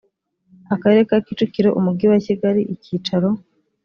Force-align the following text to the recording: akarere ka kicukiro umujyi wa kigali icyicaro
akarere 0.73 1.01
ka 1.09 1.17
kicukiro 1.25 1.69
umujyi 1.79 2.05
wa 2.11 2.19
kigali 2.25 2.61
icyicaro 2.73 3.29